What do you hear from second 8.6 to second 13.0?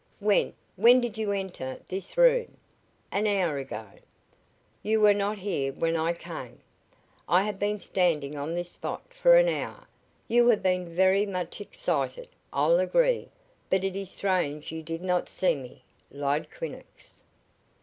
spot for an hour. You have been very much excited, I'll